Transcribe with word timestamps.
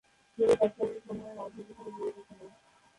তিনি 0.37 0.53
তৎকালীন 0.61 0.99
সময়ে 1.05 1.33
রাজনীতির 1.35 1.75
সাথে 1.77 1.91
জড়িত 1.97 2.17
ছিলেন। 2.27 2.51